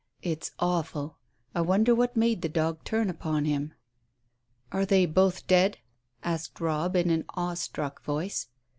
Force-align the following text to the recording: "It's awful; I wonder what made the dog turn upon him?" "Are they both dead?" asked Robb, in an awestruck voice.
"It's 0.23 0.49
awful; 0.57 1.19
I 1.53 1.61
wonder 1.61 1.93
what 1.93 2.17
made 2.17 2.41
the 2.41 2.49
dog 2.49 2.83
turn 2.83 3.07
upon 3.07 3.45
him?" 3.45 3.75
"Are 4.71 4.83
they 4.83 5.05
both 5.05 5.45
dead?" 5.45 5.77
asked 6.23 6.59
Robb, 6.59 6.95
in 6.95 7.11
an 7.11 7.23
awestruck 7.37 8.01
voice. 8.01 8.47